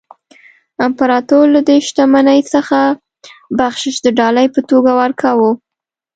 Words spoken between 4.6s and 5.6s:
توګه ورکاوه.